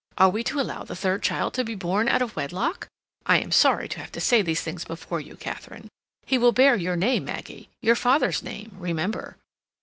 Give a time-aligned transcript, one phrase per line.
[0.17, 2.87] Are we to allow the third child to be born out of wedlock?
[3.27, 5.89] (I am sorry to have to say these things before you, Katharine.)
[6.25, 9.37] He will bear your name, Maggie—your father's name, remember."